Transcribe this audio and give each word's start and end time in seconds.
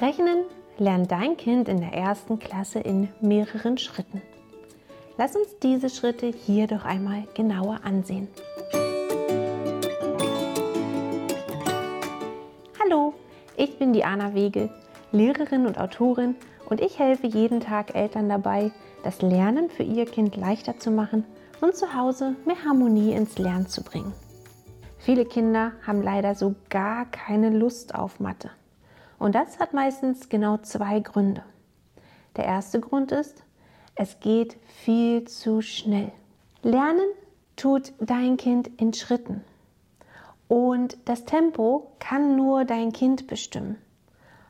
Rechnen 0.00 0.44
lernt 0.78 1.10
dein 1.12 1.36
Kind 1.36 1.68
in 1.68 1.80
der 1.80 1.92
ersten 1.92 2.38
Klasse 2.38 2.78
in 2.78 3.10
mehreren 3.20 3.76
Schritten. 3.76 4.22
Lass 5.18 5.36
uns 5.36 5.58
diese 5.62 5.90
Schritte 5.90 6.28
hier 6.28 6.66
doch 6.66 6.86
einmal 6.86 7.24
genauer 7.34 7.80
ansehen. 7.84 8.28
Hallo, 12.82 13.12
ich 13.58 13.78
bin 13.78 13.92
Diana 13.92 14.32
Wege, 14.32 14.70
Lehrerin 15.12 15.66
und 15.66 15.78
Autorin 15.78 16.34
und 16.70 16.80
ich 16.80 16.98
helfe 16.98 17.26
jeden 17.26 17.60
Tag 17.60 17.94
Eltern 17.94 18.30
dabei, 18.30 18.70
das 19.04 19.20
Lernen 19.20 19.68
für 19.68 19.82
ihr 19.82 20.06
Kind 20.06 20.34
leichter 20.34 20.78
zu 20.78 20.90
machen 20.90 21.26
und 21.60 21.76
zu 21.76 21.92
Hause 21.94 22.36
mehr 22.46 22.64
Harmonie 22.64 23.12
ins 23.12 23.36
Lernen 23.36 23.66
zu 23.66 23.84
bringen. 23.84 24.14
Viele 24.96 25.26
Kinder 25.26 25.72
haben 25.86 26.00
leider 26.00 26.34
so 26.34 26.54
gar 26.70 27.04
keine 27.04 27.50
Lust 27.50 27.94
auf 27.94 28.18
Mathe. 28.18 28.50
Und 29.20 29.34
das 29.34 29.60
hat 29.60 29.74
meistens 29.74 30.30
genau 30.30 30.56
zwei 30.56 30.98
Gründe. 30.98 31.44
Der 32.36 32.46
erste 32.46 32.80
Grund 32.80 33.12
ist, 33.12 33.44
es 33.94 34.18
geht 34.18 34.56
viel 34.82 35.24
zu 35.28 35.60
schnell. 35.60 36.10
Lernen 36.62 37.06
tut 37.54 37.92
dein 38.00 38.38
Kind 38.38 38.68
in 38.80 38.94
Schritten. 38.94 39.44
Und 40.48 40.96
das 41.04 41.26
Tempo 41.26 41.92
kann 41.98 42.34
nur 42.34 42.64
dein 42.64 42.92
Kind 42.92 43.26
bestimmen. 43.26 43.76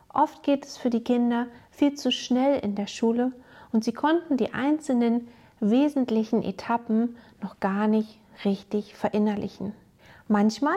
Oft 0.09 0.45
geht 0.45 0.64
es 0.64 0.78
für 0.78 0.89
die 0.89 1.02
Kinder 1.02 1.48
viel 1.73 1.95
zu 1.95 2.12
schnell 2.12 2.61
in 2.61 2.77
der 2.77 2.87
Schule 2.87 3.33
und 3.73 3.83
sie 3.83 3.92
konnten 3.92 4.37
die 4.37 4.55
einzelnen 4.55 5.27
wesentlichen 5.59 6.45
Etappen 6.45 7.16
noch 7.42 7.59
gar 7.59 7.89
nicht 7.89 8.20
richtig 8.45 8.95
verinnerlichen. 8.95 9.75
Manchmal 10.28 10.77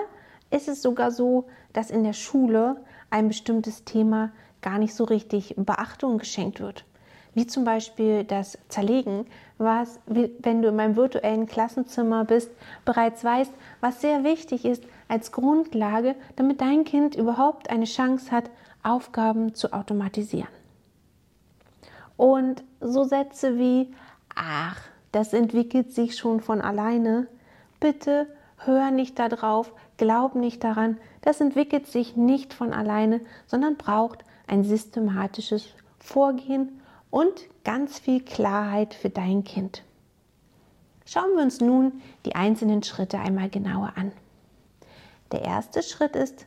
ist 0.50 0.68
es 0.68 0.82
sogar 0.82 1.12
so, 1.12 1.46
dass 1.73 1.92
in 1.92 2.04
der 2.04 2.14
Schule 2.14 2.78
ein 3.13 3.27
bestimmtes 3.27 3.84
Thema 3.84 4.31
gar 4.62 4.80
nicht 4.80 4.95
so 4.95 5.03
richtig 5.03 5.53
Beachtung 5.55 6.17
geschenkt 6.17 6.59
wird. 6.59 6.84
Wie 7.36 7.45
zum 7.45 7.63
Beispiel 7.63 8.23
das 8.23 8.58
Zerlegen, 8.70 9.28
was, 9.59 10.00
wenn 10.08 10.61
du 10.61 10.70
in 10.70 10.75
meinem 10.75 10.95
virtuellen 10.95 11.45
Klassenzimmer 11.45 12.25
bist, 12.25 12.50
bereits 12.86 13.23
weißt, 13.23 13.52
was 13.81 14.02
sehr 14.02 14.23
wichtig 14.23 14.66
ist 14.66 14.83
als 15.08 15.31
Grundlage, 15.31 16.16
damit 16.36 16.59
dein 16.61 16.86
Kind 16.86 17.16
überhaupt 17.16 17.70
eine 17.70 17.86
Chance 17.86 18.31
hat, 18.31 18.50
Aufgaben 18.81 19.53
zu 19.53 19.73
automatisieren. 19.73 20.50
Und 22.17 22.64
so 22.81 23.03
Sätze 23.03 23.58
wie, 23.59 23.94
ach, 24.36 24.81
das 25.11 25.33
entwickelt 25.33 25.94
sich 25.94 26.17
schon 26.17 26.42
von 26.42 26.61
alleine, 26.61 27.27
bitte 27.80 28.27
hör 28.58 28.92
nicht 28.92 29.20
darauf, 29.20 29.72
glaub 29.97 30.36
nicht 30.36 30.63
daran, 30.63 30.97
das 31.22 31.41
entwickelt 31.41 31.88
sich 31.88 32.16
nicht 32.16 32.53
von 32.53 32.73
alleine, 32.73 33.22
sondern 33.47 33.77
braucht 33.77 34.23
ein 34.47 34.63
systematisches 34.63 35.67
Vorgehen 35.99 36.81
und 37.09 37.33
ganz 37.63 37.99
viel 37.99 38.21
Klarheit 38.21 38.94
für 38.94 39.09
dein 39.09 39.44
Kind. 39.44 39.83
Schauen 41.05 41.36
wir 41.36 41.44
uns 41.44 41.59
nun 41.59 42.02
die 42.25 42.36
einzelnen 42.36 42.83
Schritte 42.83 43.19
einmal 43.19 43.49
genauer 43.49 43.94
an. 43.95 44.11
Der 45.31 45.44
erste 45.44 45.83
Schritt 45.83 46.16
ist, 46.16 46.45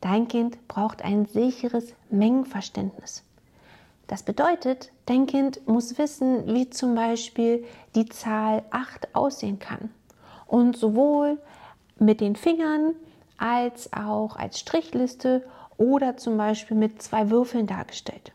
dein 0.00 0.28
Kind 0.28 0.66
braucht 0.68 1.02
ein 1.02 1.26
sicheres 1.26 1.94
Mengenverständnis. 2.10 3.24
Das 4.06 4.22
bedeutet, 4.22 4.92
dein 5.06 5.26
Kind 5.26 5.66
muss 5.66 5.98
wissen, 5.98 6.52
wie 6.54 6.68
zum 6.68 6.94
Beispiel 6.94 7.64
die 7.94 8.06
Zahl 8.06 8.62
8 8.70 9.14
aussehen 9.14 9.58
kann 9.58 9.90
und 10.46 10.76
sowohl 10.76 11.38
mit 12.02 12.20
den 12.20 12.36
Fingern 12.36 12.94
als 13.38 13.92
auch 13.92 14.36
als 14.36 14.58
Strichliste 14.60 15.44
oder 15.76 16.16
zum 16.16 16.36
Beispiel 16.36 16.76
mit 16.76 17.02
zwei 17.02 17.30
Würfeln 17.30 17.66
dargestellt. 17.66 18.32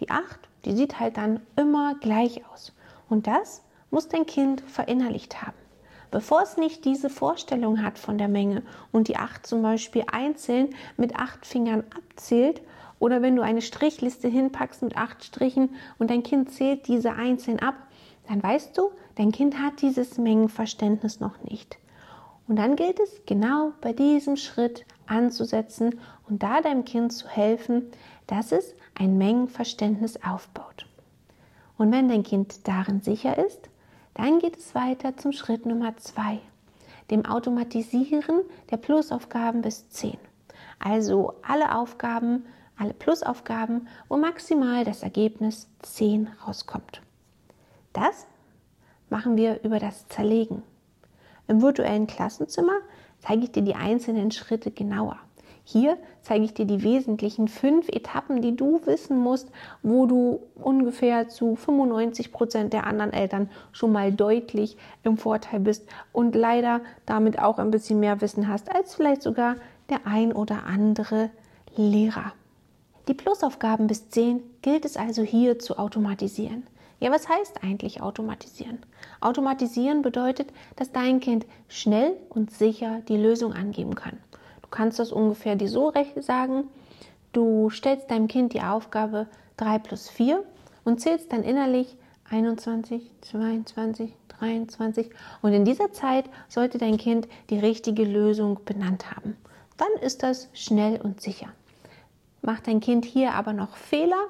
Die 0.00 0.10
8, 0.10 0.38
die 0.64 0.72
sieht 0.72 1.00
halt 1.00 1.16
dann 1.16 1.40
immer 1.56 1.94
gleich 2.00 2.42
aus. 2.52 2.72
Und 3.08 3.26
das 3.26 3.62
muss 3.90 4.08
dein 4.08 4.26
Kind 4.26 4.60
verinnerlicht 4.62 5.42
haben. 5.42 5.56
Bevor 6.10 6.42
es 6.42 6.56
nicht 6.56 6.84
diese 6.84 7.10
Vorstellung 7.10 7.82
hat 7.82 7.98
von 7.98 8.16
der 8.16 8.28
Menge 8.28 8.62
und 8.92 9.08
die 9.08 9.16
8 9.16 9.46
zum 9.46 9.62
Beispiel 9.62 10.04
einzeln 10.10 10.70
mit 10.96 11.16
8 11.16 11.44
Fingern 11.44 11.84
abzählt 11.94 12.62
oder 12.98 13.22
wenn 13.22 13.36
du 13.36 13.42
eine 13.42 13.60
Strichliste 13.60 14.28
hinpackst 14.28 14.82
mit 14.82 14.96
8 14.96 15.24
Strichen 15.24 15.70
und 15.98 16.10
dein 16.10 16.22
Kind 16.22 16.52
zählt 16.52 16.86
diese 16.86 17.12
einzeln 17.12 17.60
ab, 17.60 17.74
dann 18.28 18.42
weißt 18.42 18.76
du, 18.78 18.90
dein 19.16 19.32
Kind 19.32 19.58
hat 19.58 19.82
dieses 19.82 20.16
Mengenverständnis 20.16 21.20
noch 21.20 21.42
nicht. 21.42 21.78
Und 22.48 22.56
dann 22.56 22.76
gilt 22.76 23.00
es 23.00 23.22
genau 23.26 23.72
bei 23.80 23.92
diesem 23.92 24.36
Schritt 24.36 24.84
anzusetzen 25.06 25.98
und 26.28 26.42
da 26.42 26.60
deinem 26.60 26.84
Kind 26.84 27.12
zu 27.12 27.28
helfen, 27.28 27.90
dass 28.26 28.52
es 28.52 28.74
ein 28.94 29.18
Mengenverständnis 29.18 30.18
aufbaut. 30.22 30.86
Und 31.76 31.92
wenn 31.92 32.08
dein 32.08 32.22
Kind 32.22 32.66
darin 32.66 33.00
sicher 33.00 33.36
ist, 33.38 33.68
dann 34.14 34.38
geht 34.38 34.56
es 34.56 34.74
weiter 34.74 35.16
zum 35.16 35.32
Schritt 35.32 35.66
Nummer 35.66 35.96
zwei, 35.96 36.38
dem 37.10 37.26
Automatisieren 37.26 38.40
der 38.70 38.78
Plusaufgaben 38.78 39.62
bis 39.62 39.88
10. 39.90 40.16
Also 40.78 41.34
alle 41.42 41.76
Aufgaben, 41.76 42.46
alle 42.78 42.94
Plusaufgaben, 42.94 43.88
wo 44.08 44.16
maximal 44.16 44.84
das 44.84 45.02
Ergebnis 45.02 45.68
10 45.82 46.28
rauskommt. 46.46 47.02
Das 47.92 48.26
machen 49.10 49.36
wir 49.36 49.62
über 49.62 49.78
das 49.78 50.08
Zerlegen. 50.08 50.62
Im 51.48 51.62
virtuellen 51.62 52.06
Klassenzimmer 52.06 52.78
zeige 53.20 53.44
ich 53.44 53.52
dir 53.52 53.62
die 53.62 53.74
einzelnen 53.74 54.30
Schritte 54.30 54.70
genauer. 54.70 55.18
Hier 55.68 55.98
zeige 56.22 56.44
ich 56.44 56.54
dir 56.54 56.64
die 56.64 56.84
wesentlichen 56.84 57.48
fünf 57.48 57.88
Etappen, 57.88 58.40
die 58.40 58.54
du 58.54 58.80
wissen 58.86 59.18
musst, 59.18 59.50
wo 59.82 60.06
du 60.06 60.40
ungefähr 60.54 61.28
zu 61.28 61.56
95 61.56 62.30
Prozent 62.30 62.72
der 62.72 62.86
anderen 62.86 63.12
Eltern 63.12 63.50
schon 63.72 63.90
mal 63.90 64.12
deutlich 64.12 64.76
im 65.02 65.16
Vorteil 65.16 65.58
bist 65.58 65.88
und 66.12 66.36
leider 66.36 66.82
damit 67.04 67.40
auch 67.40 67.58
ein 67.58 67.72
bisschen 67.72 67.98
mehr 67.98 68.20
Wissen 68.20 68.46
hast 68.46 68.72
als 68.72 68.94
vielleicht 68.94 69.22
sogar 69.22 69.56
der 69.90 70.06
ein 70.06 70.32
oder 70.32 70.66
andere 70.66 71.30
Lehrer. 71.76 72.32
Die 73.08 73.14
Plusaufgaben 73.14 73.88
bis 73.88 74.08
10 74.10 74.40
gilt 74.62 74.84
es 74.84 74.96
also 74.96 75.22
hier 75.22 75.58
zu 75.58 75.78
automatisieren. 75.78 76.62
Ja, 76.98 77.10
was 77.10 77.28
heißt 77.28 77.62
eigentlich 77.62 78.00
automatisieren? 78.00 78.78
Automatisieren 79.20 80.00
bedeutet, 80.02 80.52
dass 80.76 80.92
dein 80.92 81.20
Kind 81.20 81.46
schnell 81.68 82.16
und 82.30 82.50
sicher 82.50 83.02
die 83.08 83.18
Lösung 83.18 83.52
angeben 83.52 83.94
kann. 83.94 84.18
Du 84.62 84.68
kannst 84.70 84.98
das 84.98 85.12
ungefähr 85.12 85.56
dir 85.56 85.68
so 85.68 85.92
sagen, 86.20 86.64
du 87.32 87.68
stellst 87.70 88.10
deinem 88.10 88.28
Kind 88.28 88.54
die 88.54 88.62
Aufgabe 88.62 89.26
3 89.58 89.78
plus 89.78 90.08
4 90.08 90.42
und 90.84 91.00
zählst 91.00 91.32
dann 91.32 91.42
innerlich 91.42 91.96
21, 92.30 93.10
22, 93.20 94.12
23 94.40 95.10
und 95.42 95.52
in 95.52 95.64
dieser 95.64 95.92
Zeit 95.92 96.24
sollte 96.48 96.78
dein 96.78 96.96
Kind 96.96 97.28
die 97.50 97.58
richtige 97.58 98.04
Lösung 98.04 98.60
benannt 98.64 99.10
haben. 99.14 99.36
Dann 99.76 100.02
ist 100.02 100.22
das 100.22 100.48
schnell 100.54 101.00
und 101.00 101.20
sicher. 101.20 101.48
Macht 102.42 102.66
dein 102.66 102.80
Kind 102.80 103.04
hier 103.04 103.34
aber 103.34 103.52
noch 103.52 103.76
Fehler, 103.76 104.28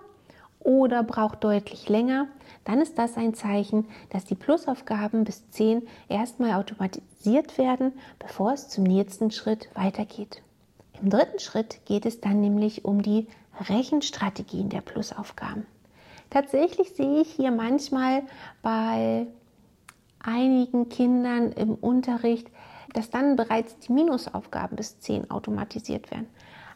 oder 0.67 1.05
braucht 1.05 1.45
deutlich 1.45 1.89
länger, 1.89 2.27
dann 2.65 2.81
ist 2.81 2.99
das 2.99 3.17
ein 3.17 3.35
Zeichen, 3.35 3.87
dass 4.11 4.25
die 4.25 4.35
Plusaufgaben 4.35 5.23
bis 5.23 5.49
10 5.51 5.87
erstmal 6.09 6.55
automatisiert 6.55 7.57
werden, 7.57 7.93
bevor 8.19 8.53
es 8.53 8.69
zum 8.69 8.83
nächsten 8.83 9.31
Schritt 9.31 9.69
weitergeht. 9.75 10.43
Im 11.01 11.09
dritten 11.11 11.39
Schritt 11.39 11.85
geht 11.85 12.05
es 12.05 12.21
dann 12.21 12.41
nämlich 12.41 12.85
um 12.85 13.01
die 13.01 13.29
Rechenstrategien 13.69 14.69
der 14.69 14.81
Plusaufgaben. 14.81 15.67
Tatsächlich 16.31 16.95
sehe 16.95 17.21
ich 17.21 17.31
hier 17.31 17.53
manchmal 17.53 18.23
bei 18.61 19.29
einigen 20.19 20.89
Kindern 20.89 21.53
im 21.53 21.75
Unterricht, 21.75 22.49
dass 22.93 23.11
dann 23.11 23.37
bereits 23.37 23.79
die 23.79 23.93
Minusaufgaben 23.93 24.77
bis 24.77 24.99
10 24.99 25.31
automatisiert 25.31 26.11
werden. 26.11 26.29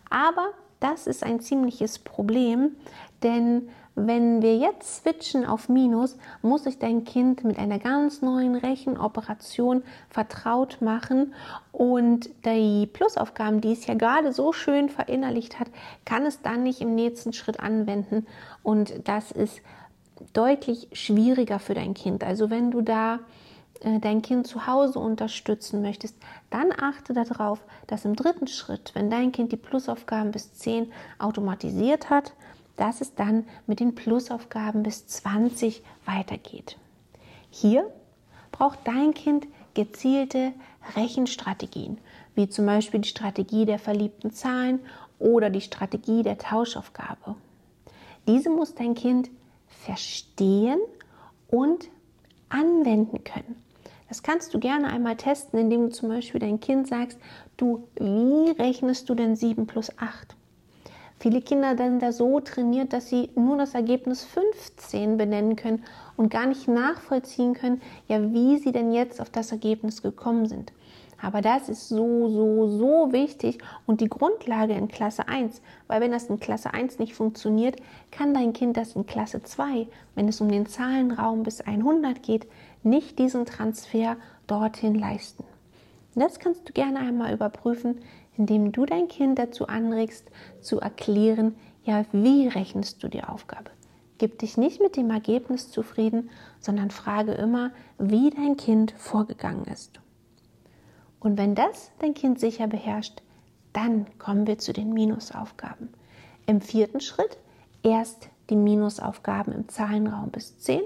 Aber 0.08 0.50
das 0.80 1.06
ist 1.06 1.22
ein 1.22 1.40
ziemliches 1.40 1.98
Problem, 1.98 2.76
denn 3.22 3.68
wenn 3.94 4.40
wir 4.40 4.56
jetzt 4.56 5.02
switchen 5.02 5.44
auf 5.44 5.68
Minus, 5.68 6.16
muss 6.42 6.64
sich 6.64 6.78
dein 6.78 7.04
Kind 7.04 7.44
mit 7.44 7.58
einer 7.58 7.78
ganz 7.78 8.22
neuen 8.22 8.54
Rechenoperation 8.54 9.82
vertraut 10.08 10.78
machen 10.80 11.34
und 11.72 12.30
die 12.46 12.86
Plusaufgaben, 12.86 13.60
die 13.60 13.72
es 13.72 13.86
ja 13.86 13.94
gerade 13.94 14.32
so 14.32 14.52
schön 14.52 14.88
verinnerlicht 14.88 15.60
hat, 15.60 15.68
kann 16.04 16.24
es 16.24 16.40
dann 16.40 16.62
nicht 16.62 16.80
im 16.80 16.94
nächsten 16.94 17.32
Schritt 17.32 17.60
anwenden 17.60 18.26
und 18.62 19.06
das 19.06 19.32
ist 19.32 19.60
deutlich 20.32 20.88
schwieriger 20.92 21.58
für 21.58 21.74
dein 21.74 21.94
Kind. 21.94 22.24
Also 22.24 22.50
wenn 22.50 22.70
du 22.70 22.82
da 22.82 23.20
dein 23.80 24.22
Kind 24.22 24.46
zu 24.46 24.66
Hause 24.66 24.98
unterstützen 24.98 25.80
möchtest, 25.82 26.16
dann 26.50 26.72
achte 26.72 27.14
darauf, 27.14 27.60
dass 27.86 28.04
im 28.04 28.14
dritten 28.14 28.46
Schritt, 28.46 28.92
wenn 28.94 29.10
dein 29.10 29.32
Kind 29.32 29.52
die 29.52 29.56
Plusaufgaben 29.56 30.32
bis 30.32 30.52
10 30.54 30.92
automatisiert 31.18 32.10
hat, 32.10 32.32
dass 32.76 33.00
es 33.00 33.14
dann 33.14 33.44
mit 33.66 33.80
den 33.80 33.94
Plusaufgaben 33.94 34.82
bis 34.82 35.06
20 35.06 35.82
weitergeht. 36.04 36.76
Hier 37.50 37.90
braucht 38.52 38.78
dein 38.84 39.14
Kind 39.14 39.46
gezielte 39.74 40.52
Rechenstrategien, 40.96 41.98
wie 42.34 42.48
zum 42.48 42.66
Beispiel 42.66 43.00
die 43.00 43.08
Strategie 43.08 43.66
der 43.66 43.78
verliebten 43.78 44.32
Zahlen 44.32 44.80
oder 45.18 45.50
die 45.50 45.60
Strategie 45.60 46.22
der 46.22 46.38
Tauschaufgabe. 46.38 47.34
Diese 48.26 48.50
muss 48.50 48.74
dein 48.74 48.94
Kind 48.94 49.30
verstehen 49.68 50.80
und 51.48 51.88
anwenden 52.48 53.24
können. 53.24 53.56
Das 54.10 54.24
kannst 54.24 54.52
du 54.52 54.58
gerne 54.58 54.88
einmal 54.88 55.14
testen, 55.14 55.56
indem 55.56 55.82
du 55.82 55.90
zum 55.90 56.08
Beispiel 56.08 56.40
dein 56.40 56.58
Kind 56.58 56.88
sagst, 56.88 57.16
du, 57.56 57.86
wie 57.94 58.50
rechnest 58.60 59.08
du 59.08 59.14
denn 59.14 59.36
7 59.36 59.68
plus 59.68 59.96
8? 59.98 60.34
Viele 61.20 61.40
Kinder 61.40 61.76
sind 61.76 62.02
da 62.02 62.10
so 62.10 62.40
trainiert, 62.40 62.92
dass 62.92 63.08
sie 63.08 63.30
nur 63.36 63.56
das 63.56 63.74
Ergebnis 63.74 64.24
15 64.24 65.16
benennen 65.16 65.54
können 65.54 65.84
und 66.16 66.28
gar 66.28 66.46
nicht 66.46 66.66
nachvollziehen 66.66 67.54
können, 67.54 67.80
ja, 68.08 68.20
wie 68.32 68.58
sie 68.58 68.72
denn 68.72 68.90
jetzt 68.90 69.20
auf 69.20 69.30
das 69.30 69.52
Ergebnis 69.52 70.02
gekommen 70.02 70.46
sind. 70.46 70.72
Aber 71.22 71.40
das 71.40 71.68
ist 71.68 71.88
so, 71.88 72.28
so, 72.30 72.68
so 72.68 73.12
wichtig 73.12 73.58
und 73.86 74.00
die 74.00 74.08
Grundlage 74.08 74.72
in 74.72 74.88
Klasse 74.88 75.28
1, 75.28 75.60
weil 75.86 76.00
wenn 76.00 76.12
das 76.12 76.24
in 76.24 76.40
Klasse 76.40 76.72
1 76.72 76.98
nicht 76.98 77.14
funktioniert, 77.14 77.76
kann 78.10 78.34
dein 78.34 78.52
Kind 78.54 78.76
das 78.76 78.96
in 78.96 79.06
Klasse 79.06 79.42
2, 79.42 79.86
wenn 80.14 80.28
es 80.28 80.40
um 80.40 80.50
den 80.50 80.66
Zahlenraum 80.66 81.42
bis 81.42 81.60
100 81.60 82.22
geht, 82.22 82.46
nicht 82.82 83.18
diesen 83.18 83.46
Transfer 83.46 84.16
dorthin 84.46 84.94
leisten. 84.94 85.44
Das 86.14 86.38
kannst 86.38 86.68
du 86.68 86.72
gerne 86.72 86.98
einmal 86.98 87.32
überprüfen, 87.32 88.00
indem 88.36 88.72
du 88.72 88.86
dein 88.86 89.08
Kind 89.08 89.38
dazu 89.38 89.68
anregst, 89.68 90.30
zu 90.60 90.80
erklären, 90.80 91.54
ja, 91.84 92.04
wie 92.12 92.48
rechnest 92.48 93.02
du 93.02 93.08
die 93.08 93.22
Aufgabe. 93.22 93.70
Gib 94.18 94.38
dich 94.38 94.56
nicht 94.56 94.82
mit 94.82 94.96
dem 94.96 95.10
Ergebnis 95.10 95.70
zufrieden, 95.70 96.30
sondern 96.58 96.90
frage 96.90 97.32
immer, 97.32 97.70
wie 97.98 98.30
dein 98.30 98.56
Kind 98.56 98.92
vorgegangen 98.98 99.64
ist. 99.64 100.00
Und 101.20 101.38
wenn 101.38 101.54
das 101.54 101.90
dein 102.00 102.14
Kind 102.14 102.40
sicher 102.40 102.66
beherrscht, 102.66 103.22
dann 103.72 104.06
kommen 104.18 104.46
wir 104.46 104.58
zu 104.58 104.72
den 104.72 104.92
Minusaufgaben. 104.92 105.90
Im 106.46 106.60
vierten 106.60 107.00
Schritt 107.00 107.38
erst 107.82 108.28
die 108.50 108.56
Minusaufgaben 108.56 109.52
im 109.52 109.68
Zahlenraum 109.68 110.30
bis 110.30 110.58
10. 110.58 110.80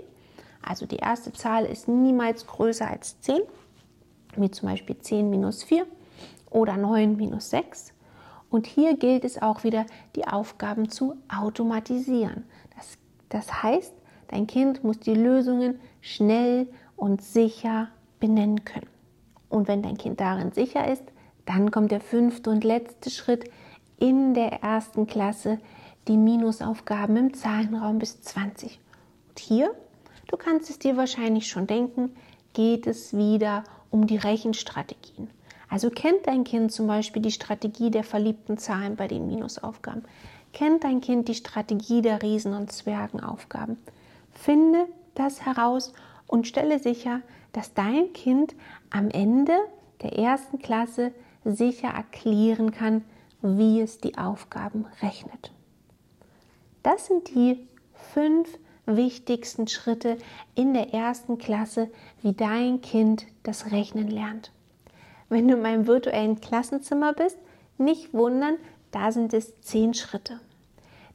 Also 0.67 0.87
die 0.87 0.97
erste 0.97 1.33
Zahl 1.33 1.65
ist 1.65 1.89
niemals 1.89 2.47
größer 2.47 2.89
als 2.89 3.21
10, 3.21 3.41
wie 4.37 4.51
zum 4.51 4.69
Beispiel 4.69 4.99
10 4.99 5.29
minus 5.29 5.63
4 5.63 5.87
oder 6.51 6.77
9 6.77 7.17
minus 7.17 7.51
6. 7.51 7.93
Und 8.51 8.67
hier 8.67 8.97
gilt 8.97 9.25
es 9.25 9.43
auch 9.43 9.65
wieder, 9.65 9.85
die 10.17 10.27
Aufgaben 10.27 10.89
zu 10.89 11.17
automatisieren. 11.29 12.45
Das, 12.77 12.97
das 13.29 13.63
heißt, 13.63 13.93
dein 14.29 14.47
Kind 14.47 14.85
muss 14.85 15.01
die 15.01 15.15
Lösungen 15.15 15.81
schnell 16.01 16.69
und 16.97 17.21
sicher 17.21 17.89
benennen 18.21 18.65
können. 18.65 18.87
Und 19.49 19.69
wenn 19.69 19.83
dein 19.83 19.99
Kind 19.99 20.21
darin 20.21 20.53
sicher 20.53 20.91
ist, 20.91 21.05
dann 21.47 21.71
kommt 21.71 21.91
der 21.91 22.01
fünfte 22.01 22.51
und 22.51 22.65
letzte 22.65 23.11
Schritt 23.11 23.51
in 23.99 24.35
der 24.35 24.63
ersten 24.63 25.07
Klasse, 25.07 25.59
die 26.09 26.17
Minusaufgaben 26.17 27.17
im 27.17 27.35
Zahlenraum 27.35 27.99
bis 27.99 28.21
20. 28.23 28.79
Und 29.29 29.39
hier, 29.39 29.75
du 30.27 30.37
kannst 30.37 30.71
es 30.71 30.79
dir 30.79 30.97
wahrscheinlich 30.97 31.49
schon 31.49 31.67
denken, 31.67 32.15
geht 32.53 32.87
es 32.87 33.17
wieder 33.17 33.65
um 33.91 34.07
die 34.07 34.17
Rechenstrategien. 34.17 35.31
Also 35.69 35.91
kennt 35.91 36.27
dein 36.27 36.45
Kind 36.45 36.73
zum 36.73 36.87
Beispiel 36.87 37.23
die 37.23 37.33
Strategie 37.33 37.91
der 37.91 38.05
verliebten 38.05 38.59
Zahlen 38.59 38.97
bei 38.97 39.09
den 39.09 39.27
Minusaufgaben? 39.27 40.05
Kennt 40.53 40.85
dein 40.85 41.01
Kind 41.01 41.29
die 41.29 41.35
Strategie 41.35 42.01
der 42.01 42.23
Riesen- 42.23 42.55
und 42.55 42.71
Zwergenaufgaben? 42.71 43.77
Finde 44.31 44.87
das 45.15 45.45
heraus 45.45 45.93
und 46.27 46.47
stelle 46.47 46.79
sicher, 46.79 47.23
dass 47.53 47.75
dein 47.75 48.13
Kind 48.13 48.55
am 48.91 49.11
Ende 49.11 49.57
der 50.03 50.19
ersten 50.19 50.59
Klasse 50.59 51.13
sicher 51.45 51.89
erklären 51.89 52.71
kann, 52.71 53.05
wie 53.43 53.81
es 53.81 53.99
die 53.99 54.17
Aufgaben 54.17 54.87
rechnet. 55.03 55.53
Das 56.83 57.07
sind 57.07 57.29
die 57.31 57.67
fünf 57.95 58.59
wichtigsten 58.87 59.67
Schritte 59.67 60.19
in 60.55 60.75
der 60.75 60.93
ersten 60.93 61.39
Klasse, 61.39 61.91
wie 62.23 62.33
dein 62.33 62.81
Kind 62.81 63.27
das 63.43 63.73
Rechnen 63.73 64.09
lernt. 64.09 64.53
Wenn 65.29 65.49
du 65.49 65.55
in 65.55 65.63
meinem 65.63 65.87
virtuellen 65.87 66.41
Klassenzimmer 66.41 67.13
bist, 67.13 67.39
nicht 67.79 68.13
wundern, 68.15 68.57
da 68.91 69.11
sind 69.11 69.33
es 69.35 69.61
zehn 69.61 69.95
Schritte. 69.95 70.41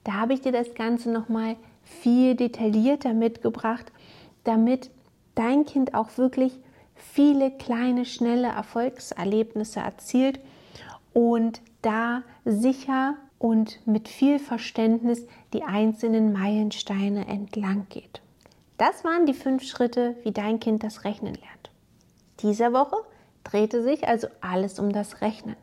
Da 0.04 0.14
habe 0.14 0.34
ich 0.34 0.42
dir 0.42 0.52
das 0.52 0.74
Ganze 0.74 1.12
nochmal 1.12 1.56
viel 1.84 2.36
detaillierter 2.36 3.14
mitgebracht, 3.14 3.92
damit 4.44 4.90
dein 5.36 5.66
Kind 5.66 5.94
auch 5.94 6.18
wirklich 6.18 6.60
viele 6.96 7.52
kleine, 7.52 8.06
schnelle 8.06 8.48
Erfolgserlebnisse 8.48 9.80
erzielt 9.80 10.40
und 11.14 11.62
da 11.82 12.24
sicher 12.46 13.16
und 13.40 13.80
mit 13.88 14.08
viel 14.10 14.38
Verständnis 14.38 15.26
die 15.54 15.64
einzelnen 15.64 16.34
Meilensteine 16.34 17.28
entlang 17.28 17.88
geht. 17.90 18.22
Das 18.78 19.04
waren 19.04 19.26
die 19.26 19.34
fünf 19.34 19.64
Schritte, 19.64 20.16
wie 20.24 20.32
dein 20.32 20.60
Kind 20.60 20.84
das 20.84 21.04
Rechnen 21.04 21.34
lernt. 21.34 21.72
Diese 22.42 22.72
Woche 22.74 22.98
drehte 23.44 23.82
sich 23.82 24.08
also 24.08 24.28
alles 24.42 24.80
um 24.80 24.92
das 24.92 25.22
Rechnen. 25.22 25.56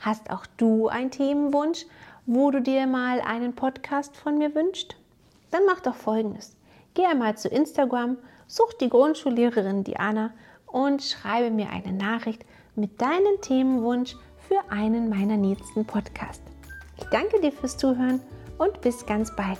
Hast 0.00 0.30
auch 0.30 0.46
du 0.56 0.88
einen 0.88 1.10
Themenwunsch, 1.10 1.86
wo 2.26 2.50
du 2.50 2.60
dir 2.60 2.86
mal 2.86 3.20
einen 3.20 3.54
Podcast 3.54 4.16
von 4.16 4.38
mir 4.38 4.54
wünschst? 4.54 4.96
Dann 5.50 5.62
mach 5.66 5.80
doch 5.80 5.94
folgendes. 5.94 6.56
Geh 6.94 7.04
einmal 7.04 7.36
zu 7.36 7.48
Instagram, 7.48 8.16
such 8.46 8.72
die 8.74 8.88
Grundschullehrerin 8.88 9.84
Diana 9.84 10.32
und 10.66 11.02
schreibe 11.02 11.50
mir 11.50 11.70
eine 11.70 11.92
Nachricht 11.92 12.44
mit 12.74 13.00
deinem 13.00 13.40
Themenwunsch 13.40 14.16
für 14.48 14.70
einen 14.70 15.08
meiner 15.08 15.36
nächsten 15.36 15.84
Podcasts. 15.84 16.49
Ich 17.00 17.06
danke 17.10 17.40
dir 17.40 17.50
fürs 17.50 17.76
Zuhören 17.76 18.20
und 18.58 18.80
bis 18.82 19.04
ganz 19.06 19.34
bald. 19.34 19.58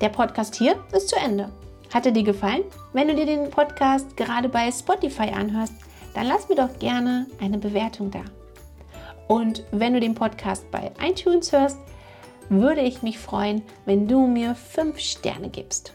Der 0.00 0.08
Podcast 0.08 0.54
hier 0.54 0.76
ist 0.92 1.08
zu 1.08 1.16
Ende. 1.16 1.50
Hat 1.92 2.06
er 2.06 2.12
dir 2.12 2.22
gefallen? 2.22 2.62
Wenn 2.92 3.08
du 3.08 3.14
dir 3.14 3.26
den 3.26 3.50
Podcast 3.50 4.16
gerade 4.16 4.48
bei 4.48 4.70
Spotify 4.70 5.30
anhörst, 5.30 5.74
dann 6.14 6.26
lass 6.26 6.48
mir 6.48 6.54
doch 6.54 6.78
gerne 6.78 7.26
eine 7.40 7.58
Bewertung 7.58 8.10
da. 8.10 8.22
Und 9.28 9.64
wenn 9.72 9.94
du 9.94 10.00
den 10.00 10.14
Podcast 10.14 10.70
bei 10.70 10.92
iTunes 11.02 11.52
hörst, 11.52 11.78
würde 12.48 12.80
ich 12.80 13.02
mich 13.02 13.18
freuen, 13.18 13.62
wenn 13.84 14.08
du 14.08 14.26
mir 14.26 14.54
5 14.54 14.98
Sterne 14.98 15.50
gibst. 15.50 15.92